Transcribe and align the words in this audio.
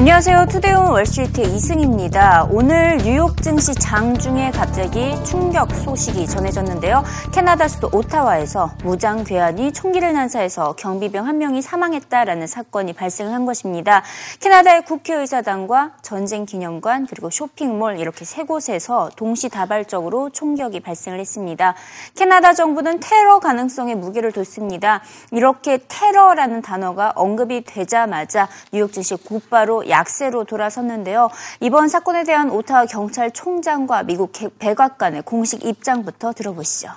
안녕하세요. 0.00 0.46
투데이온 0.46 0.86
월스트리트의 0.92 1.54
이승입니다. 1.56 2.48
오늘 2.50 2.96
뉴욕 3.04 3.36
증시 3.42 3.74
장중에 3.74 4.50
갑자기 4.50 5.14
충격 5.26 5.70
소식이 5.74 6.26
전해졌는데요. 6.26 7.04
캐나다 7.34 7.68
수도 7.68 7.90
오타와에서 7.92 8.70
무장 8.82 9.24
괴한이 9.24 9.72
총기를 9.74 10.14
난사해서 10.14 10.72
경비병 10.78 11.26
한 11.26 11.36
명이 11.36 11.60
사망했다라는 11.60 12.46
사건이 12.46 12.94
발생을 12.94 13.34
한 13.34 13.44
것입니다. 13.44 14.02
캐나다의 14.40 14.86
국회의사당과 14.86 15.96
전쟁 16.00 16.46
기념관 16.46 17.06
그리고 17.06 17.28
쇼핑몰 17.28 17.98
이렇게 17.98 18.24
세 18.24 18.44
곳에서 18.44 19.10
동시다발적으로 19.16 20.30
총격이 20.30 20.80
발생을 20.80 21.20
했습니다. 21.20 21.74
캐나다 22.16 22.54
정부는 22.54 23.00
테러 23.00 23.38
가능성에 23.38 23.96
무게를 23.96 24.32
뒀습니다. 24.32 25.02
이렇게 25.30 25.78
테러라는 25.88 26.62
단어가 26.62 27.12
언급이 27.16 27.64
되자마자 27.64 28.48
뉴욕 28.72 28.94
증시 28.94 29.14
곧바로 29.14 29.89
약세로 29.90 30.44
돌아섰는데요. 30.44 31.28
이번 31.60 31.88
사건에 31.88 32.24
대한 32.24 32.50
오타와 32.50 32.86
경찰총장과 32.86 34.04
미국 34.04 34.32
백악관의 34.58 35.22
공식 35.22 35.64
입장부터 35.64 36.32
들어보시죠. 36.32 36.88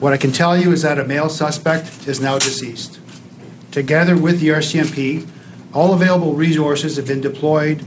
What 0.00 0.12
I 0.12 0.18
can 0.18 0.32
tell 0.32 0.56
you 0.56 0.72
is 0.72 0.82
that 0.82 0.98
a 0.98 1.04
male 1.04 1.28
suspect 1.28 2.08
is 2.08 2.22
now 2.22 2.38
deceased. 2.38 3.00
Together 3.72 4.16
with 4.16 4.38
the 4.38 4.50
RCMP, 4.50 5.26
all 5.74 5.92
available 5.92 6.34
resources 6.34 6.96
have 6.96 7.06
been 7.06 7.20
deployed 7.20 7.82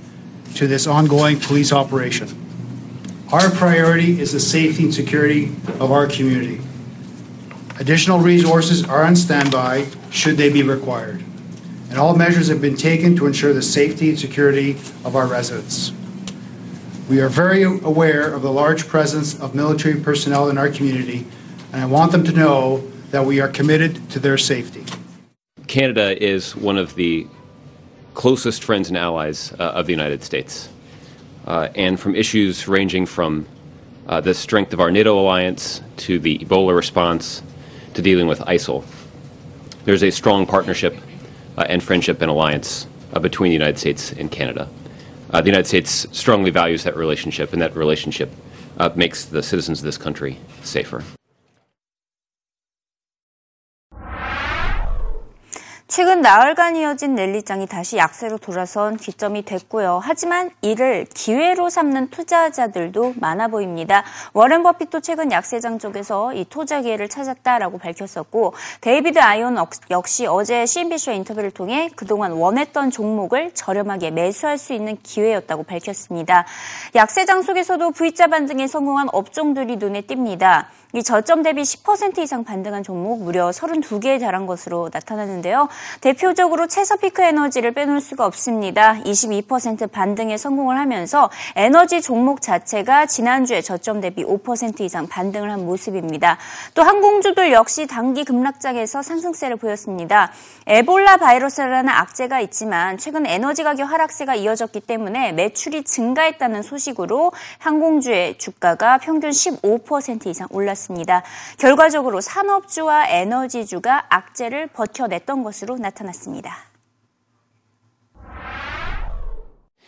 to 0.55 0.67
this 0.67 0.85
ongoing 0.85 1.39
police 1.39 1.71
operation. 1.71 2.27
Our 3.31 3.49
priority 3.49 4.19
is 4.19 4.33
the 4.33 4.41
safety 4.41 4.83
and 4.83 4.93
security 4.93 5.55
of 5.79 5.89
our 5.89 6.05
community. 6.05 6.59
Additional 7.79 8.19
resources 8.19 8.83
are 8.83 9.03
on 9.03 9.15
standby 9.15 9.87
should 10.11 10.35
they 10.35 10.51
be 10.51 10.63
required 10.63 11.23
and 11.91 11.99
all 11.99 12.15
measures 12.15 12.47
have 12.47 12.61
been 12.61 12.77
taken 12.77 13.17
to 13.17 13.25
ensure 13.27 13.51
the 13.51 13.61
safety 13.61 14.07
and 14.07 14.17
security 14.17 14.71
of 15.03 15.13
our 15.13 15.27
residents. 15.27 15.91
We 17.09 17.19
are 17.19 17.27
very 17.27 17.63
aware 17.63 18.33
of 18.33 18.43
the 18.43 18.51
large 18.51 18.87
presence 18.87 19.37
of 19.37 19.53
military 19.53 19.99
personnel 19.99 20.49
in 20.49 20.57
our 20.57 20.69
community, 20.69 21.27
and 21.73 21.81
I 21.81 21.85
want 21.85 22.13
them 22.13 22.23
to 22.23 22.31
know 22.31 22.89
that 23.09 23.25
we 23.25 23.41
are 23.41 23.49
committed 23.49 24.09
to 24.11 24.19
their 24.19 24.37
safety. 24.37 24.85
Canada 25.67 26.17
is 26.23 26.55
one 26.55 26.77
of 26.77 26.95
the 26.95 27.27
closest 28.13 28.63
friends 28.63 28.87
and 28.87 28.97
allies 28.97 29.51
uh, 29.59 29.73
of 29.73 29.85
the 29.85 29.91
United 29.91 30.23
States. 30.23 30.69
Uh, 31.45 31.67
and 31.75 31.99
from 31.99 32.15
issues 32.15 32.69
ranging 32.69 33.05
from 33.05 33.45
uh, 34.07 34.21
the 34.21 34.33
strength 34.33 34.71
of 34.71 34.79
our 34.79 34.91
NATO 34.91 35.19
alliance 35.19 35.81
to 35.97 36.19
the 36.19 36.39
Ebola 36.39 36.73
response 36.73 37.43
to 37.95 38.01
dealing 38.01 38.27
with 38.27 38.39
ISIL, 38.39 38.85
there's 39.83 40.03
a 40.03 40.11
strong 40.11 40.45
partnership 40.45 40.95
and 41.57 41.83
friendship 41.83 42.21
and 42.21 42.29
alliance 42.29 42.87
uh, 43.13 43.19
between 43.19 43.49
the 43.49 43.53
United 43.53 43.77
States 43.77 44.11
and 44.13 44.31
Canada. 44.31 44.69
Uh, 45.31 45.41
the 45.41 45.47
United 45.47 45.67
States 45.67 46.07
strongly 46.11 46.51
values 46.51 46.83
that 46.83 46.95
relationship, 46.95 47.53
and 47.53 47.61
that 47.61 47.75
relationship 47.75 48.31
makes 48.95 49.25
the 49.25 49.43
citizens 49.43 49.79
of 49.79 49.85
this 49.85 49.97
country 49.97 50.37
safer. 50.63 51.03
최근 55.91 56.21
나흘간 56.21 56.77
이어진 56.77 57.15
랠리장이 57.15 57.67
다시 57.67 57.97
약세로 57.97 58.37
돌아선 58.37 58.95
기점이 58.95 59.43
됐고요. 59.43 59.99
하지만 60.01 60.49
이를 60.61 61.05
기회로 61.13 61.69
삼는 61.69 62.11
투자자들도 62.11 63.15
많아 63.17 63.49
보입니다. 63.49 64.05
워렌 64.31 64.63
버핏도 64.63 65.01
최근 65.01 65.33
약세장 65.33 65.79
쪽에서 65.79 66.33
이 66.33 66.45
투자 66.45 66.79
기회를 66.79 67.09
찾았다라고 67.09 67.77
밝혔었고 67.77 68.53
데이비드 68.79 69.19
아인혼 69.19 69.57
역시 69.89 70.27
어제 70.27 70.65
CNBC와 70.65 71.13
인터뷰를 71.17 71.51
통해 71.51 71.89
그동안 71.93 72.31
원했던 72.31 72.89
종목을 72.89 73.51
저렴하게 73.53 74.11
매수할 74.11 74.57
수 74.57 74.71
있는 74.71 74.97
기회였다고 75.03 75.63
밝혔습니다. 75.63 76.45
약세장 76.95 77.41
속에서도 77.41 77.91
V자 77.91 78.27
반등에 78.27 78.67
성공한 78.67 79.09
업종들이 79.11 79.75
눈에 79.75 80.03
띕니다. 80.03 80.67
이 80.93 81.03
저점 81.03 81.41
대비 81.41 81.61
10% 81.61 82.17
이상 82.19 82.43
반등한 82.43 82.83
종목 82.83 83.23
무려 83.23 83.49
32개에 83.49 84.19
달한 84.19 84.45
것으로 84.45 84.89
나타났는데요. 84.91 85.69
대표적으로 86.01 86.67
체서피크 86.67 87.21
에너지를 87.21 87.71
빼놓을 87.71 88.01
수가 88.01 88.25
없습니다. 88.25 88.95
22% 89.05 89.91
반등에 89.91 90.37
성공을 90.37 90.77
하면서 90.77 91.29
에너지 91.55 92.01
종목 92.01 92.41
자체가 92.41 93.05
지난주에 93.05 93.61
저점 93.61 94.01
대비 94.01 94.23
5% 94.23 94.81
이상 94.81 95.07
반등을 95.07 95.51
한 95.51 95.65
모습입니다. 95.65 96.37
또 96.73 96.83
항공주들 96.83 97.51
역시 97.51 97.87
단기 97.87 98.23
급락장에서 98.23 99.01
상승세를 99.01 99.57
보였습니다. 99.57 100.31
에볼라 100.67 101.17
바이러스라는 101.17 101.89
악재가 101.89 102.39
있지만 102.41 102.97
최근 102.97 103.25
에너지 103.25 103.63
가격 103.63 103.91
하락세가 103.91 104.35
이어졌기 104.35 104.81
때문에 104.81 105.31
매출이 105.33 105.83
증가했다는 105.83 106.63
소식으로 106.63 107.31
항공주의 107.57 108.37
주가가 108.37 108.97
평균 108.97 109.29
15% 109.29 110.27
이상 110.27 110.47
올랐습니다. 110.51 111.23
결과적으로 111.57 112.21
산업주와 112.21 113.07
에너지주가 113.07 114.05
악재를 114.09 114.67
버텨냈던 114.67 115.43
것으로 115.43 115.70
나타났습니다. 115.79 116.70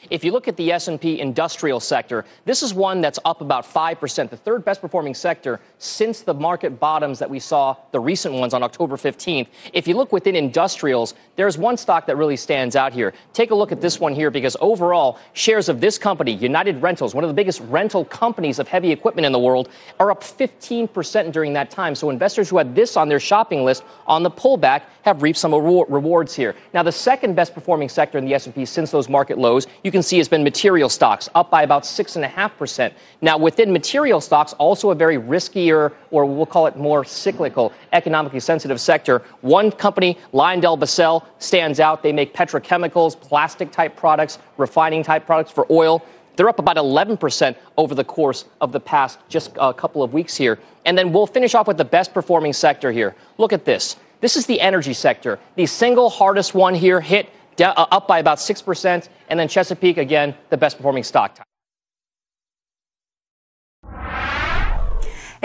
If 0.10 0.24
you 0.24 0.32
look 0.32 0.48
at 0.48 0.58
the 0.58 0.72
S&P 0.72 1.20
industrial 1.20 1.80
sector, 1.80 2.26
this 2.46 2.64
is 2.64 2.74
one 2.74 3.02
that's 3.02 3.20
up 3.26 3.42
about 3.42 3.66
5%, 3.66 4.30
the 4.30 4.38
third 4.38 4.66
best 4.66 4.82
performing 4.82 5.14
sector 5.14 5.60
since 5.78 6.22
the 6.22 6.34
market 6.34 6.80
bottoms 6.80 7.20
that 7.20 7.30
we 7.30 7.40
saw, 7.40 7.76
the 7.92 8.00
recent 8.00 8.36
ones 8.36 8.54
on 8.54 8.64
October 8.64 8.98
15th. 8.98 9.48
If 9.74 9.88
you 9.88 9.96
look 9.96 10.12
within 10.12 10.36
industrials, 10.36 11.14
there's 11.36 11.58
one 11.58 11.78
stock 11.78 12.08
that 12.08 12.18
really 12.18 12.38
stands 12.38 12.76
out 12.76 12.94
here. 12.94 13.14
Take 13.34 13.52
a 13.52 13.56
look 13.56 13.72
at 13.72 13.82
this 13.82 14.00
one 14.00 14.14
here 14.14 14.32
because 14.32 14.58
overall, 14.60 15.20
shares 15.34 15.70
of 15.70 15.82
this 15.82 15.98
company, 15.98 16.32
United 16.32 16.82
Rentals, 16.82 17.16
one 17.16 17.24
of 17.24 17.30
the 17.30 17.34
biggest 17.34 17.62
rental 17.62 18.06
companies 18.06 18.60
of 18.60 18.68
heavy 18.68 18.92
equipment 18.92 19.26
in 19.26 19.32
the 19.32 19.40
world, 19.40 19.70
are 20.00 20.12
up 20.12 20.22
15% 20.22 21.32
during 21.32 21.54
that 21.54 21.72
time. 21.72 21.96
So 21.96 22.10
investors 22.10 22.50
who 22.50 22.58
had 22.58 22.76
this 22.76 22.98
on 22.98 23.10
their 23.10 23.20
shopping 23.20 23.64
list 23.64 23.84
on 24.08 24.24
the 24.24 24.32
pullback 24.32 24.84
have 25.04 25.22
reaped 25.22 25.38
some 25.38 25.54
rewards 25.54 26.34
here. 26.34 26.56
Now, 26.74 26.84
the 26.84 26.92
second 26.92 27.36
best 27.36 27.54
performing 27.54 27.90
sector 27.90 28.18
in 28.18 28.26
the 28.26 28.34
S&P 28.34 28.66
since 28.66 28.92
those 28.92 29.10
market 29.10 29.38
lows, 29.38 29.68
you 29.84 29.92
can 29.94 30.04
see 30.04 30.18
has 30.18 30.28
been 30.28 30.44
material 30.44 30.90
stocks, 30.90 31.30
up 31.36 31.50
by 31.50 31.64
about 31.64 31.84
6.5%. 31.84 32.92
Now, 33.22 33.38
within 33.38 33.72
material 33.72 34.20
stocks, 34.20 34.52
also 34.54 34.92
a 34.92 34.96
very 34.96 35.18
riskier, 35.18 35.94
or 36.12 36.26
we'll 36.26 36.46
call 36.46 36.68
it 36.68 36.76
more 36.76 37.06
cyclical, 37.06 37.72
economically 37.94 38.42
sensitive 38.42 38.82
sector. 38.82 39.22
One 39.40 39.72
company, 39.72 40.18
LyondellBasell, 40.34 41.26
stands 41.40 41.80
out. 41.80 42.04
They 42.04 42.12
make 42.12 42.34
petrochemicals, 42.34 43.20
plastic 43.20 43.72
type 43.72 43.96
products, 43.96 44.40
refining 44.58 45.04
type 45.04 45.26
products 45.26 45.52
for 45.52 45.66
oil. 45.72 46.04
They're 46.36 46.50
up 46.50 46.60
about 46.60 46.78
11% 46.78 47.56
over 47.78 47.96
the 47.96 48.04
course 48.04 48.46
of 48.60 48.72
the 48.72 48.80
past 48.80 49.20
just 49.30 49.52
a 49.60 49.74
couple 49.74 50.04
of 50.04 50.14
weeks 50.14 50.36
here. 50.36 50.60
And 50.86 50.98
then 50.98 51.14
we'll 51.14 51.28
finish 51.28 51.54
off 51.56 51.68
with 51.68 51.78
the 51.78 51.86
best 51.86 52.14
performing 52.14 52.54
sector 52.54 52.92
here. 52.92 53.16
Look 53.38 53.54
at 53.54 53.66
this. 53.66 53.96
This 54.20 54.36
is 54.36 54.46
the 54.46 54.60
energy 54.60 54.94
sector. 54.94 55.38
The 55.56 55.66
single 55.66 56.10
hardest 56.10 56.56
one 56.56 56.74
here 56.74 57.02
hit 57.02 57.30
Uh, 57.60 57.86
up 57.92 58.08
by 58.08 58.20
about 58.20 58.38
6%. 58.38 59.10
And 59.30 59.40
then 59.40 59.48
Chesapeake, 59.48 59.98
again, 59.98 60.36
the 60.50 60.58
best 60.58 60.78
performing 60.78 61.04
stock. 61.04 61.40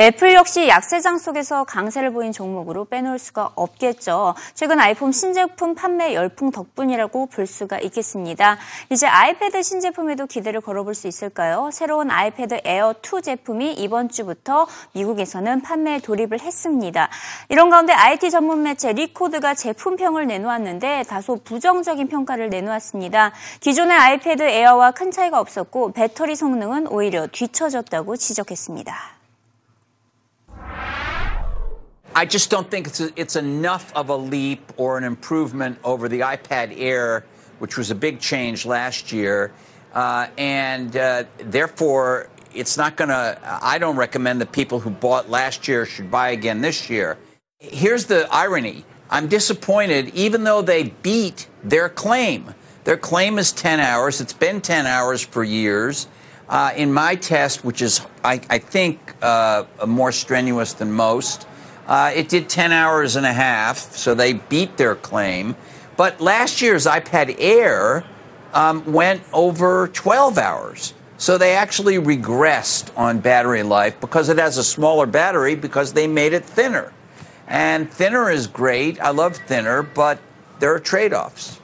애플 0.01 0.33
역시 0.35 0.69
약세장 0.69 1.19
속에서 1.19 1.65
강세를 1.65 2.13
보인 2.13 2.31
종목으로 2.31 2.85
빼놓을 2.85 3.19
수가 3.19 3.51
없겠죠. 3.57 4.37
최근 4.55 4.79
아이폰 4.79 5.11
신제품 5.11 5.75
판매 5.75 6.15
열풍 6.15 6.53
덕분이라고 6.53 7.27
볼 7.27 7.49
수가 7.49 7.81
있겠습니다. 7.81 8.59
이제 8.91 9.09
아이패드 9.09 9.61
신제품에도 9.61 10.29
기대를 10.29 10.61
걸어볼 10.61 10.95
수 10.95 11.09
있을까요? 11.09 11.71
새로운 11.73 12.13
아이패드 12.13 12.61
에어 12.63 12.95
2 13.03 13.23
제품이 13.23 13.73
이번 13.73 14.09
주부터 14.09 14.69
미국에서는 14.93 15.63
판매에 15.63 15.99
돌입을 15.99 16.43
했습니다. 16.43 17.09
이런 17.49 17.69
가운데 17.69 17.93
IT 17.93 18.31
전문 18.31 18.63
매체 18.63 18.93
리코드가 18.93 19.55
제품평을 19.55 20.29
내놓았는데 20.29 21.07
다소 21.09 21.41
부정적인 21.43 22.07
평가를 22.07 22.51
내놓았습니다. 22.51 23.33
기존의 23.59 23.97
아이패드 23.97 24.45
에어와 24.45 24.93
큰 24.93 25.11
차이가 25.11 25.41
없었고 25.41 25.91
배터리 25.91 26.37
성능은 26.37 26.87
오히려 26.87 27.27
뒤처졌다고 27.27 28.17
지적했습니다. 28.17 29.18
I 32.15 32.25
just 32.25 32.51
don't 32.51 32.71
think 32.71 32.87
it's, 32.87 33.01
a, 33.01 33.11
it's 33.17 33.37
enough 33.37 33.93
of 33.95 34.09
a 34.09 34.17
leap 34.17 34.73
or 34.77 34.99
an 34.99 35.05
improvement 35.05 35.79
over 35.85 36.09
the 36.09 36.21
iPad 36.21 36.75
Air, 36.79 37.25
which 37.59 37.77
was 37.77 37.91
a 37.91 37.95
big 37.95 38.21
change 38.21 38.67
last 38.67 39.13
year. 39.13 39.53
Uh, 39.93 40.29
and 40.37 40.97
uh, 40.97 41.25
therefore, 41.39 42.29
it's 42.55 42.77
not 42.77 42.97
going 42.97 43.09
to, 43.09 43.39
I 43.43 43.79
don't 43.79 43.97
recommend 43.97 44.41
that 44.41 44.53
people 44.53 44.81
who 44.81 44.91
bought 44.91 45.29
last 45.29 45.69
year 45.69 45.85
should 45.87 46.11
buy 46.11 46.31
again 46.31 46.61
this 46.61 46.89
year. 46.91 47.19
Here's 47.59 48.07
the 48.07 48.29
irony 48.31 48.85
I'm 49.11 49.27
disappointed, 49.27 50.11
even 50.15 50.45
though 50.45 50.63
they 50.63 50.85
beat 51.03 51.49
their 51.65 51.89
claim. 51.89 52.55
Their 52.85 52.97
claim 52.97 53.39
is 53.39 53.53
10 53.53 53.81
hours. 53.81 54.21
It's 54.21 54.33
been 54.33 54.61
10 54.61 54.87
hours 54.87 55.23
for 55.23 55.43
years. 55.43 56.09
Uh, 56.49 56.73
in 56.77 56.93
my 56.93 57.15
test, 57.15 57.65
which 57.65 57.83
is, 57.83 58.01
I, 58.25 58.41
I 58.49 58.59
think, 58.59 59.15
uh, 59.21 59.65
more 59.87 60.13
strenuous 60.13 60.73
than 60.73 60.93
most, 60.93 61.47
uh, 61.88 62.12
it 62.16 62.30
did 62.30 62.50
10 62.50 62.72
hours 62.72 63.16
and 63.16 63.26
a 63.26 63.34
half, 63.34 63.78
so 63.96 64.16
they 64.16 64.34
beat 64.34 64.78
their 64.78 64.96
claim. 64.96 65.56
But 65.98 66.22
last 66.22 66.62
year's 66.62 66.86
iPad 66.86 67.36
Air 67.38 68.04
um, 68.54 68.92
went 68.92 69.22
over 69.34 69.90
12 69.90 70.38
hours. 70.38 70.94
So 71.18 71.38
they 71.38 71.56
actually 71.56 71.96
regressed 71.96 72.92
on 72.98 73.20
battery 73.20 73.64
life 73.64 74.00
because 74.02 74.30
it 74.30 74.38
has 74.38 74.58
a 74.58 74.64
smaller 74.64 75.06
battery 75.06 75.56
because 75.56 75.94
they 75.94 76.08
made 76.08 76.34
it 76.34 76.44
thinner. 76.44 76.92
And 77.48 77.90
thinner 77.90 78.30
is 78.30 78.48
great. 78.48 79.00
I 79.00 79.12
love 79.12 79.38
thinner, 79.38 79.84
but 79.84 80.20
there 80.60 80.74
are 80.74 80.80
trade 80.80 81.14
offs. 81.14 81.60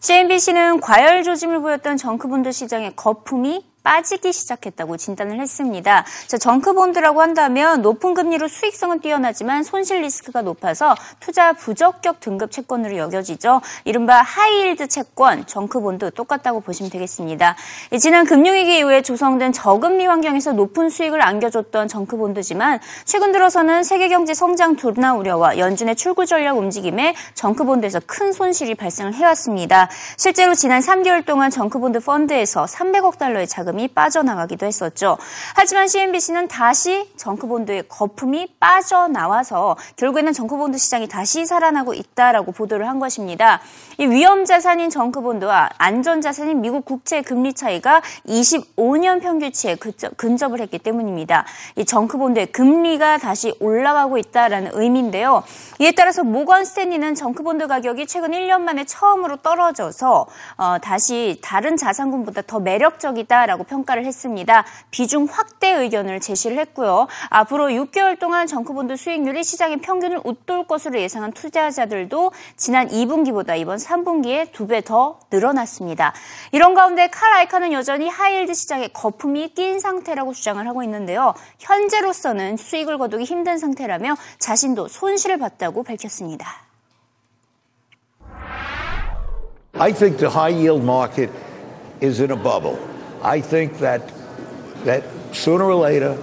CNBC는 0.00 0.80
과열 0.82 1.22
조짐을 1.22 1.62
보였던 1.62 1.96
정크본드 1.96 2.52
시장의 2.52 2.92
거품이 2.94 3.64
빠지기 3.83 4.33
시작했다고 4.33 4.97
진단을 4.97 5.39
했습니다. 5.39 6.05
자, 6.27 6.37
정크본드라고 6.37 7.21
한다면 7.21 7.81
높은 7.81 8.13
금리로 8.13 8.47
수익성은 8.47 8.99
뛰어나지만 8.99 9.63
손실 9.63 10.01
리스크가 10.01 10.41
높아서 10.41 10.95
투자 11.19 11.53
부적격 11.53 12.19
등급 12.19 12.51
채권으로 12.51 12.97
여겨지죠. 12.97 13.61
이른바 13.85 14.21
하이일드 14.21 14.87
채권, 14.87 15.45
정크본드 15.45 16.11
똑같다고 16.11 16.59
보시면 16.61 16.91
되겠습니다. 16.91 17.55
지난 17.99 18.25
금융위기 18.25 18.77
이후에 18.79 19.01
조성된 19.01 19.53
저금리 19.53 20.05
환경에서 20.05 20.53
높은 20.53 20.89
수익을 20.89 21.21
안겨줬던 21.21 21.87
정크본드지만 21.87 22.79
최근 23.05 23.31
들어서는 23.31 23.83
세계 23.83 24.09
경제 24.09 24.33
성장 24.33 24.75
둔화 24.75 25.13
우려와 25.13 25.57
연준의 25.57 25.95
출구 25.95 26.25
전략 26.25 26.57
움직임에 26.57 27.15
정크본드에서 27.33 28.01
큰 28.05 28.33
손실이 28.33 28.75
발생을 28.75 29.13
해왔습니다. 29.13 29.89
실제로 30.17 30.53
지난 30.53 30.81
3개월 30.81 31.25
동안 31.25 31.49
정크본드 31.49 31.99
펀드에서 32.01 32.65
300억 32.65 33.17
달러의 33.17 33.47
자금 33.47 33.68
자금이 33.69 33.89
빠져나가기도 33.89 34.65
했었죠. 34.65 35.17
하지만 35.55 35.87
CNBC는 35.87 36.47
다시 36.47 37.09
정크본드의 37.15 37.83
거품이 37.87 38.55
빠져나와서 38.59 39.77
결국에는 39.95 40.33
정크본드 40.33 40.77
시장이 40.77 41.07
다시 41.07 41.45
살아나고 41.45 41.93
있다라고 41.93 42.51
보도를 42.51 42.87
한 42.87 42.99
것입니다. 42.99 43.61
이 43.97 44.05
위험 44.05 44.45
자산인 44.45 44.89
정크본드와 44.89 45.69
안전 45.77 46.21
자산인 46.21 46.61
미국 46.61 46.85
국채 46.85 47.21
금리 47.21 47.53
차이가 47.53 48.01
25년 48.27 49.21
평균치에 49.21 49.75
근접을 50.17 50.59
했기 50.61 50.79
때문입니다. 50.79 51.45
이 51.75 51.85
정크본드의 51.85 52.47
금리가 52.47 53.17
다시 53.17 53.53
올라가고 53.59 54.17
있다라는 54.17 54.71
의미인데요. 54.73 55.43
이에 55.79 55.91
따라서 55.91 56.23
모건 56.23 56.65
스탠리는 56.65 57.15
정크본드 57.15 57.67
가격이 57.67 58.07
최근 58.07 58.31
1년 58.31 58.61
만에 58.61 58.85
처음으로 58.85 59.37
떨어져서 59.37 60.27
어, 60.57 60.77
다시 60.81 61.39
다른 61.41 61.77
자산군보다 61.77 62.43
더 62.47 62.59
매력적이다라고 62.59 63.58
있다라고 63.59 63.63
평가를 63.65 64.05
했습니다. 64.05 64.63
비중 64.91 65.27
확대 65.29 65.69
의견을 65.71 66.19
제시를 66.19 66.57
했고요. 66.59 67.07
앞으로 67.29 67.67
6개월 67.67 68.17
동안 68.17 68.47
정크본드 68.47 68.95
수익률이 68.95 69.43
시장의 69.43 69.77
평균을 69.81 70.21
웃돌 70.23 70.65
것으로 70.65 70.99
예상한 70.99 71.31
투자자들도 71.33 72.31
지난 72.55 72.87
2분기보다 72.87 73.57
이번 73.59 73.77
3분기에 73.77 74.51
두 74.53 74.69
배 74.69 74.79
더 74.81 75.19
늘어났습니다. 75.31 76.13
이런 76.51 76.73
가운데 76.75 77.09
칼 77.09 77.33
아이카는 77.33 77.73
여전히 77.73 78.07
하이힐드 78.07 78.53
시장에 78.53 78.87
거품이 78.87 79.49
낀 79.55 79.79
상태라고 79.79 80.31
주장을 80.33 80.65
하고 80.65 80.83
있는데요. 80.83 81.33
현재로서는 81.59 82.55
수익을 82.55 82.97
거두기 82.99 83.23
힘든 83.25 83.57
상태라며 83.57 84.15
자신도 84.37 84.87
손실을 84.87 85.37
봤다고 85.39 85.83
밝혔습니다. 85.83 86.47
I 89.73 89.91
think 89.93 90.17
the 90.17 90.29
high 90.31 90.53
yield 90.55 90.83
market 90.83 91.31
is 92.01 92.21
in 92.21 92.31
a 92.31 92.37
bubble. 92.41 92.77
I 93.21 93.41
think 93.41 93.79
that 93.79 94.11
that 94.85 95.03
sooner 95.33 95.65
or 95.65 95.75
later 95.75 96.21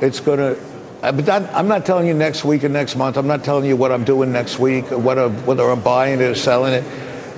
it's 0.00 0.20
going 0.20 0.38
to. 0.38 0.70
I'm 1.02 1.66
not 1.68 1.86
telling 1.86 2.06
you 2.06 2.14
next 2.14 2.44
week 2.44 2.62
or 2.62 2.68
next 2.68 2.94
month. 2.94 3.16
I'm 3.16 3.26
not 3.26 3.42
telling 3.42 3.64
you 3.64 3.74
what 3.74 3.90
I'm 3.90 4.04
doing 4.04 4.32
next 4.32 4.58
week, 4.58 4.92
or 4.92 4.98
whether 4.98 5.70
I'm 5.70 5.80
buying 5.80 6.20
it 6.20 6.24
or 6.24 6.34
selling 6.34 6.74
it. 6.74 6.84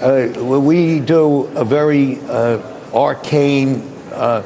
Uh, 0.03 0.59
we 0.59 0.99
do 0.99 1.44
a 1.55 1.65
very 1.65 2.19
uh, 2.23 2.59
arcane 2.93 3.83
uh, 4.12 4.43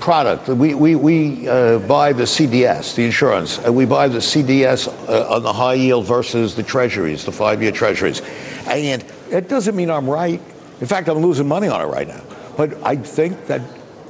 product. 0.00 0.48
We, 0.48 0.74
we, 0.74 0.96
we 0.96 1.48
uh, 1.48 1.78
buy 1.80 2.12
the 2.12 2.24
CDS, 2.24 2.96
the 2.96 3.04
insurance. 3.04 3.58
and 3.58 3.76
we 3.76 3.84
buy 3.84 4.08
the 4.08 4.18
CDS 4.18 4.88
uh, 5.08 5.34
on 5.34 5.42
the 5.44 5.52
high 5.52 5.74
yield 5.74 6.06
versus 6.06 6.56
the 6.56 6.64
treasuries, 6.64 7.24
the 7.24 7.32
five 7.32 7.62
year 7.62 7.70
treasuries. 7.70 8.22
And 8.66 9.04
it 9.30 9.48
doesn't 9.48 9.76
mean 9.76 9.90
I'm 9.90 10.10
right. 10.10 10.40
In 10.80 10.86
fact, 10.86 11.08
I'm 11.08 11.18
losing 11.18 11.46
money 11.46 11.68
on 11.68 11.80
it 11.80 11.86
right 11.86 12.08
now. 12.08 12.22
But 12.56 12.82
I 12.84 12.96
think 12.96 13.46
that 13.46 13.60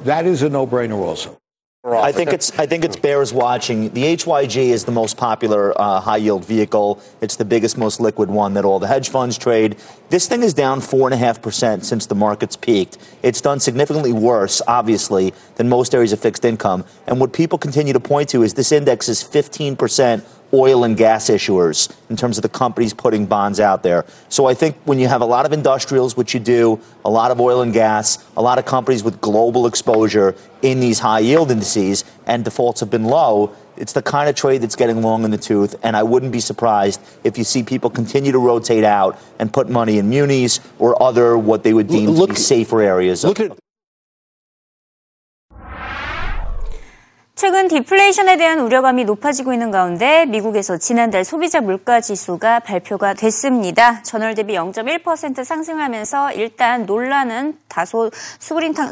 that 0.05 0.27
is 0.27 0.43
a 0.43 0.49
no-brainer 0.49 0.99
also. 0.99 1.39
I 1.85 2.13
think 2.13 2.33
it's 2.33 2.57
I 2.59 2.67
think 2.67 2.85
it's 2.85 2.97
bears 3.07 3.33
watching. 3.33 3.91
The 3.91 4.03
HYG 4.17 4.57
is 4.57 4.85
the 4.85 4.93
most 4.93 5.17
popular 5.17 5.79
uh, 5.81 6.01
high 6.01 6.17
yield 6.17 6.45
vehicle. 6.45 7.01
It's 7.21 7.37
the 7.37 7.45
biggest, 7.45 7.79
most 7.79 8.01
liquid 8.01 8.29
one 8.29 8.55
that 8.55 8.65
all 8.65 8.79
the 8.79 8.87
hedge 8.87 9.11
funds 9.11 9.39
trade. 9.39 9.77
This 10.11 10.27
thing 10.27 10.43
is 10.43 10.55
down 10.55 10.81
four 10.81 11.07
and 11.07 11.15
a 11.15 11.17
half 11.17 11.41
percent 11.41 11.85
since 11.85 12.07
the 12.07 12.15
market's 12.15 12.57
peaked. 12.57 12.99
It's 13.23 13.41
done 13.41 13.61
significantly 13.61 14.13
worse, 14.13 14.61
obviously, 14.67 15.33
than 15.55 15.69
most 15.69 15.95
areas 15.95 16.13
of 16.13 16.21
fixed 16.21 16.45
income. 16.45 16.85
And 17.07 17.21
what 17.21 17.33
people 17.33 17.59
continue 17.59 17.93
to 17.93 18.01
point 18.01 18.29
to 18.31 18.43
is 18.43 18.55
this 18.55 18.73
index 18.73 19.09
is 19.09 19.23
15 19.23 19.77
percent 19.77 20.25
oil 20.53 20.85
and 20.85 20.97
gas 20.97 21.29
issuers 21.29 21.95
in 22.09 22.17
terms 22.17 22.39
of 22.39 22.43
the 22.43 22.49
companies 22.49 22.95
putting 22.95 23.27
bonds 23.27 23.61
out 23.61 23.83
there. 23.83 24.05
So 24.29 24.47
I 24.47 24.55
think 24.55 24.77
when 24.85 24.99
you 24.99 25.09
have 25.09 25.21
a 25.21 25.27
lot 25.27 25.47
of 25.47 25.53
industrials, 25.53 26.17
which 26.17 26.35
you 26.35 26.41
do, 26.41 26.81
a 27.05 27.11
lot 27.11 27.31
of 27.31 27.41
oil 27.41 27.63
and 27.63 27.73
gas, 27.73 28.25
a 28.37 28.43
lot 28.43 28.59
of 28.59 28.65
companies 28.65 29.03
with 29.03 29.21
global 29.21 29.67
exposure 29.67 30.35
in 30.63 30.81
these 30.81 30.99
high 30.99 31.21
yield 31.21 31.51
indices, 31.51 32.05
and 32.27 32.45
defaults 32.45 32.81
have 32.81 32.91
been 32.91 33.05
low, 33.05 33.55
it's 33.77 33.93
the 33.93 34.03
kind 34.03 34.29
of 34.29 34.35
trade 34.35 34.61
that's 34.61 34.75
getting 34.75 35.03
long 35.03 35.25
in 35.25 35.31
the 35.31 35.39
tooth. 35.39 35.75
And 35.83 35.97
I 35.97 36.03
wouldn't 36.03 36.33
be 36.33 36.41
surprised 36.41 37.01
if 37.23 37.39
you 37.39 37.45
see 37.45 37.63
people 37.63 37.91
continue 37.91 38.33
to 38.33 38.39
rotate 38.39 38.85
out 38.85 39.19
and 39.39 39.53
put 39.53 39.69
money 39.69 39.99
in 39.99 40.09
munis 40.09 40.61
or 40.79 41.01
other 41.01 41.39
what 41.39 41.63
they 41.63 41.73
would 41.73 41.89
deem 41.89 42.11
look, 42.11 42.31
to 42.31 42.35
be 42.35 42.41
safer 42.41 42.83
areas. 42.83 43.23
Look 43.23 43.41
at 43.41 43.57
최근 47.39 47.69
디플레이션에 47.69 48.37
대한 48.37 48.59
우려감이 48.59 49.05
높아지고 49.05 49.53
있는 49.53 49.71
가운데 49.71 50.27
미국에서 50.27 50.77
지난달 50.77 51.25
소비자 51.25 51.61
물가 51.61 52.01
지수가 52.01 52.59
발표가 52.59 53.15
됐습니다. 53.15 54.03
전월 54.03 54.35
대비 54.35 54.55
0.1% 54.55 55.45
상승하면서 55.45 56.33
일단 56.33 56.85
논란은 56.85 57.57
다소 57.69 58.11
수그러든 58.41 58.91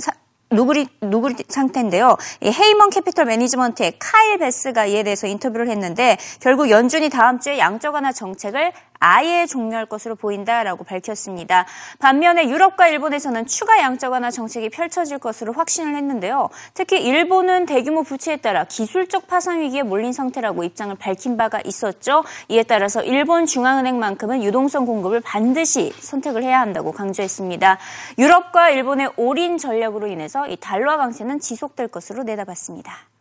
누그러, 0.53 0.87
누그러진 1.01 1.35
상태인데요. 1.49 2.17
헤이먼 2.45 2.91
캐피털 2.91 3.25
매니지먼트의 3.25 3.95
카일 3.99 4.39
배스가 4.39 4.87
이에 4.87 5.03
대해서 5.03 5.27
인터뷰를 5.27 5.69
했는데 5.69 6.17
결국 6.39 6.71
연준이 6.71 7.11
다음 7.11 7.41
주에 7.41 7.59
양적 7.59 7.95
완화 7.95 8.13
정책을 8.13 8.73
아예 8.99 9.47
종료할 9.47 9.87
것으로 9.87 10.15
보인다라고 10.15 10.85
밝혔습니다. 10.85 11.67
반면에 11.99 12.49
유럽과 12.49 12.89
일본에서는 12.89 13.47
추가 13.47 13.79
양적 13.81 14.13
완화 14.13 14.31
정책이 14.31 14.71
펼쳐질 14.71 15.19
것으로 15.19 15.53
확신을 15.53 15.97
했는데요. 15.97 16.49
특히 16.75 17.03
일본은 17.03 17.67
대규모 17.67 18.03
부채에 18.03 18.37
따라 18.37 18.65
기술적 18.65 19.27
파산 19.27 19.61
위기에 19.61 19.83
몰린 19.83 20.13
상태라고 20.13 20.65
입장을 20.65 20.95
밝힌 20.97 21.37
바가 21.37 21.61
있었죠. 21.65 22.25
이에 22.49 22.63
따라서 22.63 23.03
일본 23.03 23.47
중앙은행만큼은 23.47 24.43
유동성 24.43 24.87
공급을 24.87 25.21
반드시 25.21 25.93
선택을 25.99 26.43
해야 26.43 26.61
한다고 26.61 26.93
강조했습니다. 26.93 27.79
유럽과 28.19 28.71
일본의 28.71 29.13
올인 29.17 29.59
전략으로 29.59 30.07
인해서 30.07 30.47
이 30.49 30.57
달러 30.57 30.97
강세는 30.97 31.41
지속될 31.41 31.89
것으로 31.89 32.23
내다봤습니다. 32.23 33.16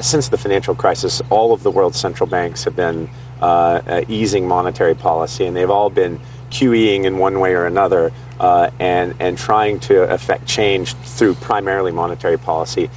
Since 0.00 0.28
the 0.28 0.38
financial 0.38 0.74
crisis, 0.74 1.20
all 1.30 1.52
of 1.52 1.62
the 1.62 1.70
world's 1.70 2.00
central 2.00 2.28
banks 2.28 2.64
have 2.64 2.74
been 2.74 3.08
uh, 3.40 3.82
uh, 3.86 4.04
easing 4.08 4.48
monetary 4.48 4.94
policy, 4.94 5.44
and 5.44 5.56
they've 5.56 5.70
all 5.70 5.90
been 5.90 6.20
QEing 6.50 7.04
in 7.04 7.18
one 7.18 7.40
way 7.40 7.54
or 7.54 7.66
another 7.66 8.12
uh, 8.40 8.70
and, 8.78 9.14
and 9.20 9.36
trying 9.36 9.80
to 9.80 10.02
affect 10.10 10.46
change 10.46 10.94
through 10.94 11.34
primarily 11.34 11.92
monetary 11.92 12.38
policy. 12.38 12.88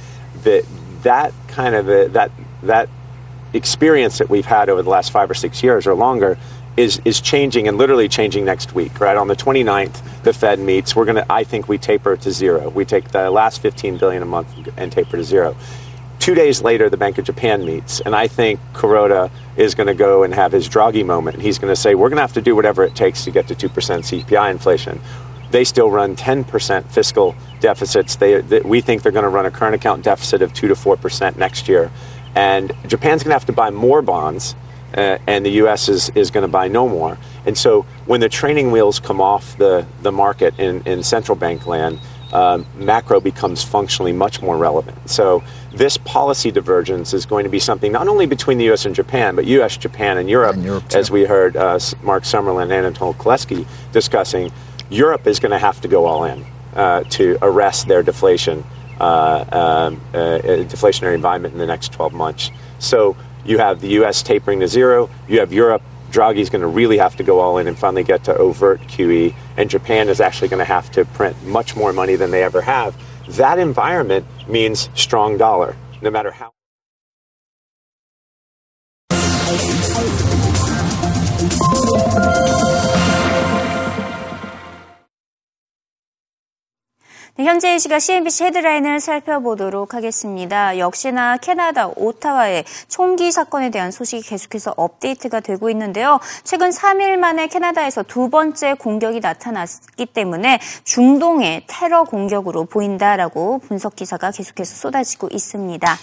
That, 0.44 0.64
that 1.02 1.32
kind 1.48 1.74
of 1.74 1.88
a, 1.88 2.08
that, 2.08 2.30
that 2.62 2.88
experience 3.52 4.18
that 4.18 4.30
we've 4.30 4.46
had 4.46 4.68
over 4.68 4.82
the 4.82 4.90
last 4.90 5.10
five 5.10 5.30
or 5.30 5.34
six 5.34 5.62
years 5.62 5.86
or 5.86 5.94
longer 5.94 6.38
is, 6.76 7.00
is 7.04 7.20
changing 7.20 7.66
and 7.66 7.76
literally 7.76 8.08
changing 8.08 8.44
next 8.44 8.72
week, 8.72 9.00
right? 9.00 9.16
On 9.16 9.26
the 9.26 9.34
29th, 9.34 10.22
the 10.22 10.32
Fed 10.32 10.60
meets. 10.60 10.94
We're 10.94 11.04
going 11.04 11.16
to, 11.16 11.26
I 11.30 11.44
think 11.44 11.68
we 11.68 11.76
taper 11.76 12.16
to 12.16 12.30
zero. 12.30 12.68
We 12.68 12.84
take 12.84 13.08
the 13.10 13.30
last 13.30 13.60
15 13.60 13.98
billion 13.98 14.22
a 14.22 14.26
month 14.26 14.48
and 14.76 14.92
taper 14.92 15.16
to 15.16 15.24
zero. 15.24 15.56
Two 16.18 16.34
days 16.34 16.62
later, 16.62 16.90
the 16.90 16.96
Bank 16.96 17.18
of 17.18 17.24
Japan 17.24 17.64
meets, 17.64 18.00
and 18.00 18.14
I 18.14 18.26
think 18.26 18.60
Kuroda 18.72 19.30
is 19.56 19.74
going 19.74 19.86
to 19.86 19.94
go 19.94 20.24
and 20.24 20.34
have 20.34 20.52
his 20.52 20.68
Draghi 20.68 21.04
moment. 21.04 21.36
And 21.36 21.42
he's 21.42 21.58
going 21.58 21.72
to 21.72 21.80
say, 21.80 21.94
We're 21.94 22.08
going 22.08 22.16
to 22.16 22.22
have 22.22 22.32
to 22.34 22.42
do 22.42 22.56
whatever 22.56 22.82
it 22.82 22.94
takes 22.94 23.24
to 23.24 23.30
get 23.30 23.48
to 23.48 23.54
2% 23.54 23.68
CPI 23.70 24.50
inflation. 24.50 25.00
They 25.50 25.64
still 25.64 25.90
run 25.90 26.16
10% 26.16 26.90
fiscal 26.90 27.34
deficits. 27.60 28.16
They, 28.16 28.40
they, 28.40 28.60
we 28.60 28.80
think 28.80 29.02
they're 29.02 29.12
going 29.12 29.22
to 29.22 29.30
run 29.30 29.46
a 29.46 29.50
current 29.50 29.74
account 29.74 30.04
deficit 30.04 30.42
of 30.42 30.52
2 30.52 30.68
to 30.68 30.74
4% 30.74 31.36
next 31.36 31.68
year. 31.68 31.90
And 32.34 32.72
Japan's 32.86 33.22
going 33.22 33.30
to 33.30 33.34
have 33.34 33.46
to 33.46 33.52
buy 33.52 33.70
more 33.70 34.02
bonds, 34.02 34.54
uh, 34.94 35.18
and 35.26 35.46
the 35.46 35.50
U.S. 35.52 35.88
is, 35.88 36.10
is 36.10 36.30
going 36.30 36.42
to 36.42 36.52
buy 36.52 36.68
no 36.68 36.88
more. 36.88 37.16
And 37.46 37.56
so 37.56 37.82
when 38.06 38.20
the 38.20 38.28
training 38.28 38.70
wheels 38.70 39.00
come 39.00 39.20
off 39.20 39.56
the, 39.56 39.86
the 40.02 40.12
market 40.12 40.58
in, 40.58 40.82
in 40.82 41.02
central 41.02 41.36
bank 41.36 41.66
land, 41.66 42.00
um, 42.32 42.66
macro 42.76 43.20
becomes 43.20 43.64
functionally 43.64 44.12
much 44.12 44.42
more 44.42 44.56
relevant. 44.56 45.08
So 45.08 45.42
this 45.72 45.96
policy 45.98 46.50
divergence 46.50 47.12
is 47.12 47.26
going 47.26 47.44
to 47.44 47.50
be 47.50 47.58
something 47.58 47.92
not 47.92 48.08
only 48.08 48.26
between 48.26 48.58
the 48.58 48.64
U.S. 48.66 48.86
and 48.86 48.94
Japan, 48.94 49.36
but 49.36 49.44
U.S., 49.46 49.76
Japan, 49.76 50.18
and 50.18 50.28
Europe, 50.28 50.54
And 50.54 50.64
Europe, 50.64 50.84
as 50.94 51.10
we 51.10 51.24
heard 51.24 51.56
uh, 51.56 51.78
Mark 52.02 52.24
Summerlin 52.24 52.70
and 52.70 52.96
Anatol 52.96 53.14
Koleski 53.16 53.66
discussing. 53.92 54.50
Europe 54.90 55.26
is 55.26 55.38
going 55.38 55.52
to 55.52 55.58
have 55.58 55.80
to 55.82 55.88
go 55.88 56.06
all 56.06 56.24
in 56.24 56.44
uh, 56.74 57.02
to 57.04 57.36
arrest 57.42 57.88
their 57.88 58.02
deflation, 58.02 58.64
uh, 59.00 59.44
um, 59.52 60.00
uh, 60.14 60.38
deflationary 60.64 61.14
environment 61.14 61.52
in 61.52 61.58
the 61.58 61.66
next 61.66 61.92
12 61.92 62.14
months. 62.14 62.50
So 62.78 63.16
you 63.44 63.58
have 63.58 63.80
the 63.80 63.88
U.S. 63.88 64.22
tapering 64.22 64.60
to 64.60 64.68
zero. 64.68 65.10
You 65.28 65.40
have 65.40 65.52
Europe. 65.52 65.82
Draghi's 66.10 66.48
going 66.48 66.62
to 66.62 66.68
really 66.68 66.96
have 66.96 67.16
to 67.16 67.22
go 67.22 67.40
all 67.40 67.58
in 67.58 67.66
and 67.66 67.78
finally 67.78 68.02
get 68.02 68.24
to 68.24 68.36
overt 68.36 68.80
QE. 68.82 69.34
And 69.58 69.68
Japan 69.68 70.08
is 70.08 70.20
actually 70.20 70.48
going 70.48 70.60
to 70.60 70.64
have 70.64 70.90
to 70.92 71.04
print 71.04 71.42
much 71.44 71.76
more 71.76 71.92
money 71.92 72.16
than 72.16 72.30
they 72.30 72.42
ever 72.42 72.62
have. 72.62 72.96
That 73.36 73.58
environment 73.58 74.26
means 74.48 74.88
strong 74.94 75.36
dollar, 75.36 75.76
no 76.00 76.10
matter 76.10 76.30
how. 76.30 76.57
네, 87.36 87.44
현재 87.44 87.74
이 87.74 87.78
시각 87.78 88.00
CNBC 88.00 88.44
헤드라인을 88.44 89.00
살펴보도록 89.00 89.94
하겠습니다. 89.94 90.78
역시나 90.78 91.36
캐나다 91.36 91.88
오타와의 91.88 92.64
총기 92.88 93.30
사건에 93.30 93.70
대한 93.70 93.90
소식이 93.90 94.28
계속해서 94.28 94.74
업데이트가 94.76 95.40
되고 95.40 95.70
있는데요. 95.70 96.18
최근 96.42 96.70
3일 96.70 97.16
만에 97.16 97.46
캐나다에서 97.46 98.02
두 98.02 98.30
번째 98.30 98.74
공격이 98.74 99.20
나타났기 99.20 100.06
때문에 100.06 100.58
중동의 100.84 101.64
테러 101.66 102.04
공격으로 102.04 102.64
보인다라고 102.64 103.58
분석 103.60 103.94
기사가 103.94 104.30
계속해서 104.30 104.74
쏟아지고 104.74 105.28
있습니다. 105.30 105.96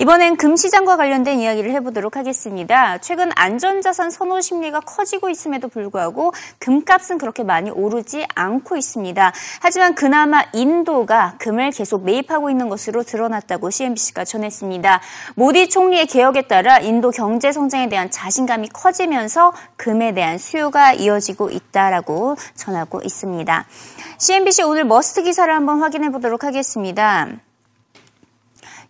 이번엔 0.00 0.36
금시장과 0.36 0.96
관련된 0.96 1.40
이야기를 1.40 1.72
해보도록 1.72 2.16
하겠습니다. 2.16 2.96
최근 2.98 3.30
안전자산 3.34 4.10
선호 4.10 4.40
심리가 4.40 4.80
커지고 4.80 5.28
있음에도 5.28 5.68
불구하고 5.68 6.32
금값은 6.58 7.18
그렇게 7.18 7.44
많이 7.44 7.70
오르지 7.70 8.26
않고 8.34 8.78
있습니다. 8.78 9.32
하지만 9.60 9.94
그나마 9.94 10.44
인도가 10.54 11.34
금을 11.38 11.70
계속 11.72 12.04
매입하고 12.04 12.48
있는 12.48 12.70
것으로 12.70 13.02
드러났다고 13.02 13.68
CNBC가 13.68 14.24
전했습니다. 14.24 15.02
모디 15.34 15.68
총리의 15.68 16.06
개혁에 16.06 16.42
따라 16.42 16.78
인도 16.78 17.10
경제 17.10 17.52
성장에 17.52 17.90
대한 17.90 18.10
자신감이 18.10 18.68
커지면서 18.68 19.52
금에 19.76 20.14
대한 20.14 20.38
수요가 20.38 20.94
이어지고 20.94 21.50
있다라고 21.50 22.36
전하고 22.54 23.02
있습니다. 23.04 23.66
CNBC 24.18 24.62
오늘 24.62 24.84
must 24.84 25.22
기사를 25.22 25.52
한번 25.52 25.80
확인해 25.82 26.10
보도록 26.10 26.44
하겠습니다. 26.44 27.28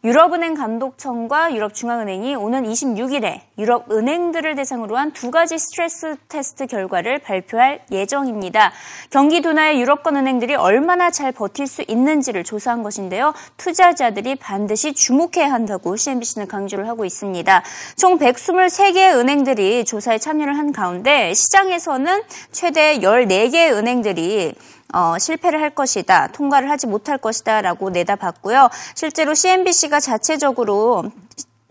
유럽은행 0.03 0.55
감독청과 0.55 1.55
유럽중앙은행이 1.55 2.35
오는 2.35 2.65
26일에 2.65 3.41
유럽 3.59 3.91
은행들을 3.93 4.55
대상으로 4.55 4.97
한 4.97 5.11
두 5.13 5.31
가지 5.31 5.59
스트레스 5.59 6.17
테스트 6.29 6.67
결과를 6.67 7.19
발표할 7.19 7.81
예정입니다. 7.91 8.73
경기 9.11 9.43
둔화에 9.43 9.79
유럽권 9.79 10.17
은행들이 10.17 10.55
얼마나 10.55 11.11
잘 11.11 11.33
버틸 11.33 11.67
수 11.67 11.85
있는지를 11.87 12.45
조사한 12.45 12.83
것인데요. 12.83 13.35
투자자들이 13.59 14.37
반드시 14.37 14.95
주목해야 14.95 15.53
한다고 15.53 15.95
CNBC는 15.97 16.49
강조를 16.49 16.89
하고 16.89 17.05
있습니다. 17.05 17.63
총 17.97 18.19
123개의 18.19 19.17
은행들이 19.19 19.85
조사에 19.85 20.17
참여를 20.17 20.57
한 20.57 20.73
가운데 20.73 21.35
시장에서는 21.35 22.23
최대 22.53 22.99
14개의 23.01 23.73
은행들이 23.75 24.55
어, 24.93 25.19
실패를 25.19 25.61
할 25.61 25.71
것이다, 25.71 26.29
통과를 26.29 26.71
하지 26.71 26.87
못할 26.87 27.19
것이다 27.19 27.61
라고 27.63 27.91
내다봤고요. 27.91 28.69
실제로 28.95 29.35
CNBC가 29.35 30.01
자체적으로 30.01 31.11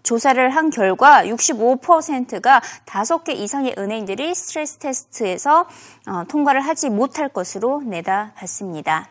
조사를 0.03 0.49
한 0.49 0.69
결과 0.69 1.23
65%가 1.23 2.61
5개 2.85 3.29
이상의 3.29 3.75
은행들이 3.77 4.33
스트레스 4.33 4.77
테스트에서 4.77 5.67
어, 6.07 6.23
통과를 6.27 6.61
하지 6.61 6.89
못할 6.89 7.29
것으로 7.29 7.81
내다봤습니다. 7.85 9.09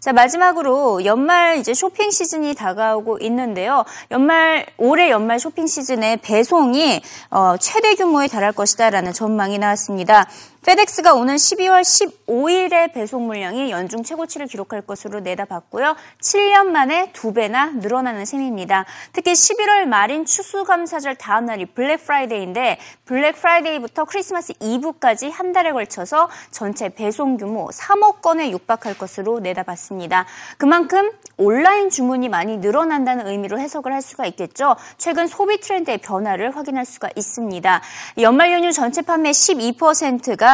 자, 0.00 0.14
마지막으로 0.14 1.04
연말 1.04 1.58
이제 1.58 1.74
쇼핑 1.74 2.10
시즌이 2.10 2.54
다가오고 2.54 3.18
있는데요. 3.20 3.84
연말, 4.10 4.64
올해 4.78 5.10
연말 5.10 5.38
쇼핑 5.38 5.66
시즌의 5.66 6.18
배송이 6.18 7.02
어, 7.30 7.56
최대 7.58 7.94
규모에 7.96 8.26
달할 8.26 8.52
것이다라는 8.52 9.12
전망이 9.12 9.58
나왔습니다. 9.58 10.26
페덱스가 10.62 11.14
오는 11.14 11.36
12월 11.36 11.80
15일에 11.80 12.92
배송 12.92 13.26
물량이 13.26 13.70
연중 13.70 14.02
최고치를 14.02 14.46
기록할 14.46 14.82
것으로 14.82 15.20
내다봤고요. 15.20 15.96
7년 16.20 16.66
만에 16.66 17.12
두 17.14 17.32
배나 17.32 17.70
늘어나는 17.76 18.26
셈입니다. 18.26 18.84
특히 19.14 19.32
11월 19.32 19.86
말인 19.86 20.26
추수감사절 20.26 21.14
다음 21.14 21.46
날이 21.46 21.64
블랙 21.64 22.04
프라이데이인데 22.04 22.78
블랙 23.06 23.36
프라이데이부터 23.36 24.04
크리스마스 24.04 24.52
이브까지 24.60 25.30
한 25.30 25.54
달에 25.54 25.72
걸쳐서 25.72 26.28
전체 26.50 26.90
배송 26.90 27.38
규모 27.38 27.70
3억 27.70 28.20
건에 28.20 28.50
육박할 28.50 28.98
것으로 28.98 29.40
내다봤습니다. 29.40 30.26
그만큼 30.58 31.10
온라인 31.38 31.88
주문이 31.88 32.28
많이 32.28 32.58
늘어난다는 32.58 33.26
의미로 33.26 33.58
해석을 33.58 33.94
할 33.94 34.02
수가 34.02 34.26
있겠죠. 34.26 34.76
최근 34.98 35.26
소비 35.26 35.58
트렌드의 35.58 35.98
변화를 35.98 36.54
확인할 36.54 36.84
수가 36.84 37.08
있습니다. 37.16 37.80
연말 38.18 38.52
연휴 38.52 38.72
전체 38.72 39.00
판매 39.00 39.30
12%가 39.30 40.49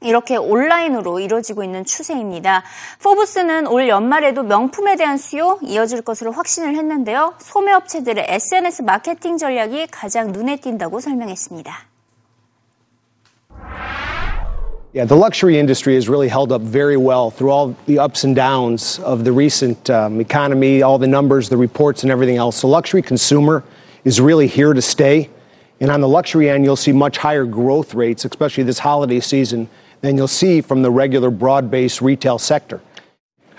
이렇게 0.00 0.36
온라인으로 0.36 1.18
이루어지고 1.18 1.64
있는 1.64 1.84
추세입니다. 1.84 2.62
포브스는 3.02 3.66
올 3.66 3.88
연말에도 3.88 4.44
명품에 4.44 4.96
대한 4.96 5.18
수요 5.18 5.58
이어질 5.62 6.02
것으로 6.02 6.30
확신을 6.30 6.76
했는데요. 6.76 7.34
소매업체들의 7.38 8.26
SNS 8.28 8.82
마케팅 8.82 9.36
전략이 9.38 9.88
가장 9.88 10.30
눈에 10.30 10.56
띈다고 10.56 11.00
설명했습니다. 11.00 11.88
Yeah, 14.94 15.04
the 15.04 15.16
luxury 15.16 15.58
industry 15.58 15.94
has 15.96 16.08
really 16.08 16.28
held 16.28 16.50
up 16.50 16.62
very 16.62 16.96
well 16.96 17.30
through 17.30 17.52
all 17.52 17.76
the 17.86 17.98
ups 17.98 18.24
and 18.24 18.34
downs 18.34 18.98
of 19.04 19.22
the 19.22 19.32
recent 19.32 19.90
um, 19.90 20.18
economy, 20.18 20.82
all 20.82 20.98
the 20.98 21.06
numbers, 21.06 21.50
the 21.50 21.58
reports, 21.58 22.02
and 22.04 22.10
everything 22.10 22.38
else. 22.38 22.62
The 22.62 22.68
luxury 22.68 23.02
consumer 23.02 23.62
is 24.04 24.18
really 24.18 24.46
here 24.46 24.72
to 24.72 24.80
stay. 24.80 25.28
And 25.80 25.90
on 25.90 26.00
the 26.00 26.08
luxury 26.08 26.50
end, 26.50 26.64
you'll 26.64 26.76
see 26.76 26.92
much 26.92 27.18
higher 27.18 27.44
growth 27.44 27.94
rates, 27.94 28.24
especially 28.24 28.64
this 28.64 28.78
holiday 28.80 29.20
season, 29.20 29.68
than 30.00 30.16
you'll 30.16 30.28
see 30.28 30.60
from 30.60 30.82
the 30.82 30.90
regular 30.90 31.30
broad 31.30 31.70
based 31.70 32.00
retail 32.00 32.38
sector. 32.38 32.80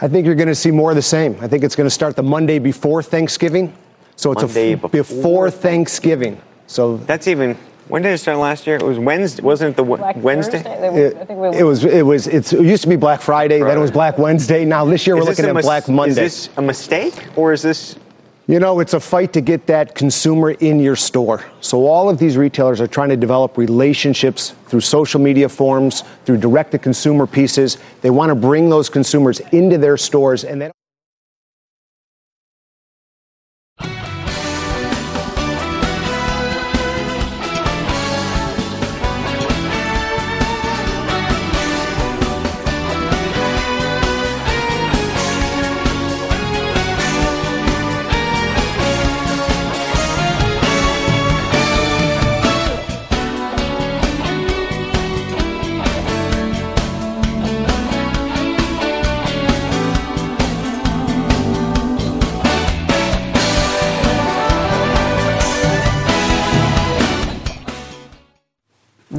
I 0.01 0.07
think 0.07 0.25
you're 0.25 0.35
going 0.35 0.47
to 0.47 0.55
see 0.55 0.71
more 0.71 0.91
of 0.91 0.95
the 0.95 1.01
same. 1.01 1.37
I 1.41 1.47
think 1.47 1.63
it's 1.63 1.75
going 1.75 1.85
to 1.85 1.91
start 1.93 2.15
the 2.15 2.23
Monday 2.23 2.59
before 2.59 3.03
Thanksgiving. 3.03 3.73
So 4.15 4.31
it's 4.31 4.41
Monday 4.43 4.73
a 4.73 4.75
f- 4.75 4.81
before 4.81 4.91
before 4.91 5.51
Thanksgiving. 5.51 6.41
So 6.67 6.97
That's 6.97 7.27
even. 7.27 7.57
When 7.87 8.03
did 8.03 8.13
it 8.13 8.19
start 8.19 8.37
last 8.37 8.67
year? 8.67 8.75
It 8.75 8.83
was 8.83 8.99
Wednesday. 8.99 9.41
Wasn't 9.41 9.71
it 9.71 9.75
the 9.75 9.83
Black 9.83 10.15
Wednesday? 10.17 10.61
Thursday? 10.61 10.91
They 10.91 11.05
It, 11.05 11.17
I 11.17 11.25
think 11.25 11.39
we 11.39 11.57
it 11.57 11.63
was. 11.63 11.83
It 11.83 12.05
was. 12.05 12.27
It's, 12.27 12.53
it 12.53 12.63
used 12.63 12.83
to 12.83 12.89
be 12.89 12.97
Black 12.97 13.19
Friday. 13.21 13.59
Then 13.63 13.75
it 13.77 13.81
was 13.81 13.91
Black 13.91 14.17
Wednesday. 14.17 14.63
Now 14.63 14.85
this 14.85 15.07
year 15.07 15.15
we're 15.15 15.21
this 15.25 15.39
looking 15.39 15.49
at 15.49 15.55
mis- 15.55 15.65
Black 15.65 15.89
Monday. 15.89 16.11
Is 16.11 16.47
this 16.47 16.49
a 16.57 16.61
mistake 16.61 17.25
or 17.35 17.51
is 17.51 17.61
this? 17.61 17.95
You 18.49 18.59
know, 18.59 18.79
it's 18.79 18.95
a 18.95 18.99
fight 18.99 19.31
to 19.33 19.41
get 19.41 19.67
that 19.67 19.93
consumer 19.93 20.49
in 20.49 20.79
your 20.79 20.95
store. 20.95 21.45
So 21.61 21.85
all 21.85 22.09
of 22.09 22.17
these 22.17 22.35
retailers 22.35 22.81
are 22.81 22.87
trying 22.87 23.09
to 23.09 23.15
develop 23.15 23.59
relationships 23.59 24.55
through 24.65 24.81
social 24.81 25.21
media 25.21 25.47
forums, 25.47 26.03
through 26.25 26.37
direct 26.37 26.71
to 26.71 26.79
consumer 26.79 27.27
pieces. 27.27 27.77
They 28.01 28.09
want 28.09 28.31
to 28.31 28.35
bring 28.35 28.67
those 28.67 28.89
consumers 28.89 29.39
into 29.51 29.77
their 29.77 29.97
stores 29.97 30.45
and 30.45 30.59
they 30.59 30.71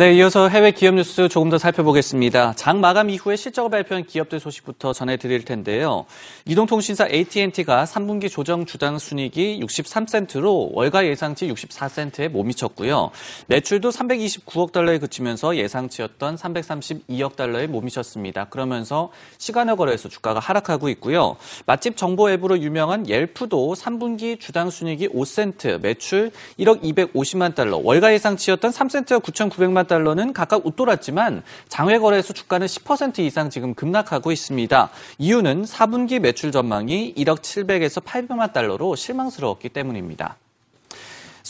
네, 0.01 0.15
이어서 0.15 0.49
해외 0.49 0.71
기업 0.71 0.95
뉴스 0.95 1.29
조금 1.29 1.51
더 1.51 1.59
살펴보겠습니다. 1.59 2.55
장 2.55 2.81
마감 2.81 3.11
이후에 3.11 3.37
실적을 3.37 3.69
발표한 3.69 4.07
기업들 4.07 4.41
소식부터 4.41 4.95
전해드릴 4.95 5.45
텐데요. 5.45 6.07
이동통신사 6.47 7.07
AT&T가 7.07 7.85
3분기 7.85 8.31
조정 8.31 8.65
주당 8.65 8.99
순이익이 8.99 9.61
63센트로 9.63 10.71
월가 10.73 11.05
예상치 11.05 11.53
64센트에 11.53 12.31
못 12.31 12.45
미쳤고요. 12.45 13.11
매출도 13.49 13.91
329억 13.91 14.73
달러에 14.73 14.97
그치면서 14.97 15.55
예상치였던 15.59 16.37
332억 16.37 17.37
달러에 17.37 17.67
못 17.67 17.83
미쳤습니다. 17.83 18.47
그러면서 18.47 19.11
시간여 19.37 19.77
거래에서 19.77 20.09
주가가 20.09 20.41
하락하고 20.41 20.89
있고요. 20.89 21.37
맛집 21.67 21.99
정보 21.99 22.31
앱으로 22.31 22.61
유명한 22.61 23.07
옐프도 23.07 23.75
3분기 23.75 24.41
주당 24.41 24.71
순이익이 24.71 25.09
5센트, 25.09 25.79
매출 25.83 26.31
1억 26.59 26.81
250만 26.81 27.55
달러, 27.55 27.77
월가 27.85 28.15
예상치였던 28.15 28.71
3센트와 28.71 29.23
9,900만 29.23 29.90
달러는 29.91 30.33
각각 30.33 30.65
웃돌았지만 30.65 31.43
장외 31.69 31.99
거래에서 31.99 32.33
주가는 32.33 32.67
10% 32.67 33.19
이상 33.19 33.51
지금 33.51 33.75
급락하고 33.75 34.33
있습니다. 34.33 34.89
이유는 35.19 35.65
4분기 35.65 36.19
매출 36.19 36.53
전망이 36.53 37.13
1억 37.15 37.41
700에서 37.41 38.03
800만 38.03 38.55
달러로 38.55 38.97
실망스러웠기 38.97 39.69
때문입니다. 39.69 40.39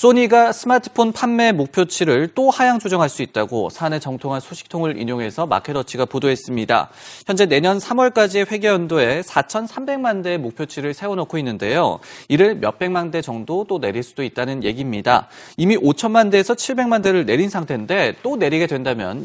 소니가 0.01 0.53
스마트폰 0.53 1.13
판매 1.13 1.53
목표치를 1.53 2.29
또 2.35 2.49
하향 2.49 2.79
조정할 2.79 3.11
수 3.11 3.21
있다고 3.21 3.69
사내 3.69 3.99
정통한 3.99 4.41
소식통을 4.41 4.99
인용해서 4.99 5.45
마케터치가 5.45 6.07
보도했습니다. 6.07 6.89
현재 7.27 7.45
내년 7.45 7.77
3월까지의 7.77 8.51
회계연도에 8.51 9.21
4,300만 9.21 10.25
대의 10.25 10.39
목표치를 10.39 10.95
세워놓고 10.95 11.37
있는데요. 11.37 12.01
이를 12.29 12.55
몇백만 12.55 13.11
대 13.11 13.21
정도 13.21 13.67
또 13.69 13.79
내릴 13.79 14.03
수도 14.03 14.23
있다는 14.23 14.65
얘기입니다. 14.65 15.29
이미 15.59 15.77
5천만 15.77 16.31
대에서 16.31 16.55
700만 16.55 17.03
대를 17.03 17.27
내린 17.27 17.51
상태인데 17.51 18.15
또 18.23 18.37
내리게 18.37 18.67
된다면 18.67 19.23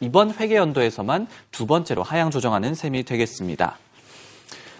이번 0.00 0.32
회계연도에서만 0.32 1.26
두 1.50 1.66
번째로 1.66 2.02
하향 2.02 2.30
조정하는 2.30 2.74
셈이 2.74 3.02
되겠습니다. 3.02 3.76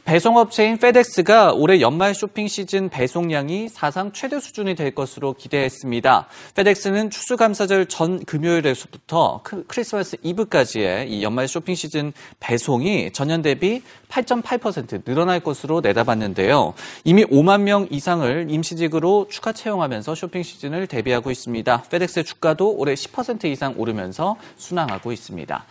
배송업체인 0.04 0.76
페덱스가 0.76 1.52
올해 1.54 1.80
연말 1.80 2.14
쇼핑 2.14 2.46
시즌 2.46 2.90
배송량이 2.90 3.70
사상 3.70 4.12
최대 4.12 4.38
수준이 4.38 4.74
될 4.74 4.94
것으로 4.94 5.32
기대했습니다. 5.32 6.26
페덱스는 6.54 7.08
추수감사절 7.08 7.86
전 7.86 8.22
금요일에서부터 8.26 9.40
크리스마스 9.66 10.18
이브까지의 10.22 11.10
이 11.10 11.22
연말 11.22 11.48
쇼핑 11.48 11.74
시즌 11.74 12.12
배송이 12.38 13.14
전년 13.14 13.40
대비 13.40 13.82
8.8% 14.10 15.06
늘어날 15.06 15.40
것으로 15.40 15.80
내다봤는데요. 15.80 16.74
이미 17.04 17.24
5만 17.24 17.62
명 17.62 17.88
이상을 17.90 18.48
임시직으로 18.50 19.28
추가 19.30 19.52
채용하면서 19.52 20.14
쇼핑 20.14 20.42
시즌을 20.42 20.86
대비하고 20.86 21.30
있습니다. 21.30 21.84
페덱스의 21.84 22.24
주가도 22.26 22.76
올해 22.76 22.92
10% 22.92 23.46
이상 23.46 23.72
오르면서 23.78 24.36
순항하고 24.58 25.12
있습니다. 25.12 25.64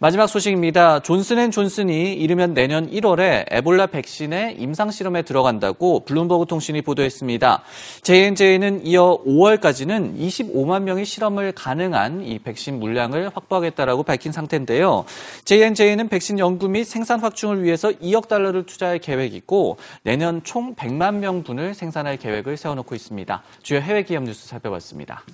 마지막 0.00 0.28
소식입니다. 0.28 1.00
존슨앤존슨이 1.00 2.14
이르면 2.14 2.54
내년 2.54 2.88
1월에 2.88 3.46
에볼라 3.50 3.86
백신의 3.86 4.54
임상 4.56 4.92
실험에 4.92 5.22
들어간다고 5.22 6.04
블룸버그 6.04 6.46
통신이 6.46 6.82
보도했습니다. 6.82 7.64
J&J는 8.02 8.86
이어 8.86 9.18
5월까지는 9.26 10.16
25만 10.16 10.82
명의 10.82 11.04
실험이 11.04 11.50
가능한 11.50 12.22
이 12.22 12.38
백신 12.38 12.78
물량을 12.78 13.30
확보하겠다라고 13.34 14.04
밝힌 14.04 14.30
상태인데요. 14.30 15.04
J&J는 15.44 16.08
백신 16.08 16.38
연구 16.38 16.68
및 16.68 16.84
생산 16.84 17.18
확충을 17.18 17.64
위해서 17.64 17.90
2억 17.90 18.28
달러를 18.28 18.66
투자할 18.66 19.00
계획이고 19.00 19.78
내년 20.04 20.44
총 20.44 20.76
100만 20.76 21.16
명분을 21.16 21.74
생산할 21.74 22.18
계획을 22.18 22.56
세워놓고 22.56 22.94
있습니다. 22.94 23.42
주요 23.64 23.80
해외 23.80 24.04
기업 24.04 24.22
뉴스 24.22 24.46
살펴봤습니다. 24.46 25.24